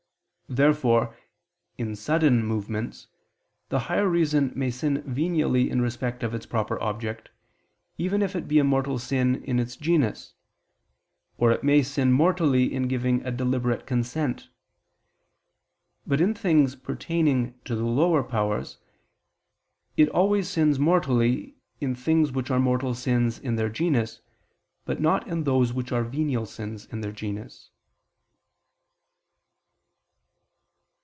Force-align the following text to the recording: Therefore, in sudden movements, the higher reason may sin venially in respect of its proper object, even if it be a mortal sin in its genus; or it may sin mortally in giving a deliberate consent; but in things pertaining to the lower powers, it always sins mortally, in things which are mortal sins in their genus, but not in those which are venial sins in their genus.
Therefore, 0.49 1.15
in 1.77 1.95
sudden 1.95 2.43
movements, 2.45 3.07
the 3.69 3.79
higher 3.87 4.09
reason 4.09 4.51
may 4.53 4.69
sin 4.69 5.01
venially 5.03 5.69
in 5.69 5.81
respect 5.81 6.23
of 6.23 6.33
its 6.33 6.45
proper 6.45 6.77
object, 6.83 7.29
even 7.97 8.21
if 8.21 8.35
it 8.35 8.49
be 8.49 8.59
a 8.59 8.63
mortal 8.65 8.99
sin 8.99 9.41
in 9.45 9.61
its 9.61 9.77
genus; 9.77 10.33
or 11.37 11.53
it 11.53 11.63
may 11.63 11.81
sin 11.81 12.11
mortally 12.11 12.65
in 12.73 12.89
giving 12.89 13.25
a 13.25 13.31
deliberate 13.31 13.85
consent; 13.87 14.49
but 16.05 16.19
in 16.19 16.33
things 16.33 16.75
pertaining 16.75 17.57
to 17.63 17.73
the 17.73 17.85
lower 17.85 18.21
powers, 18.21 18.77
it 19.95 20.09
always 20.09 20.49
sins 20.49 20.77
mortally, 20.77 21.55
in 21.79 21.95
things 21.95 22.33
which 22.33 22.51
are 22.51 22.59
mortal 22.59 22.93
sins 22.93 23.39
in 23.39 23.55
their 23.55 23.69
genus, 23.69 24.19
but 24.83 24.99
not 24.99 25.25
in 25.29 25.45
those 25.45 25.71
which 25.71 25.93
are 25.93 26.03
venial 26.03 26.45
sins 26.45 26.87
in 26.87 26.99
their 26.99 27.13
genus. 27.13 27.69